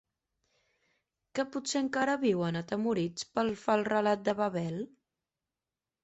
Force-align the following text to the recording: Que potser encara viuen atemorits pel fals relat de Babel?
Que 1.39 1.43
potser 1.55 1.81
encara 1.81 2.15
viuen 2.23 2.57
atemorits 2.61 3.27
pel 3.39 3.51
fals 3.65 3.85
relat 3.89 4.23
de 4.31 4.35
Babel? 4.41 4.81